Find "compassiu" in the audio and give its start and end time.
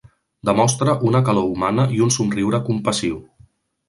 2.71-3.21